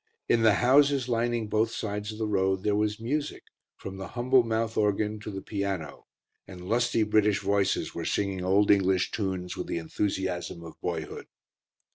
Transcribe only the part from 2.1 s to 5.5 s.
of the road, there was music, from the humble mouth organ to the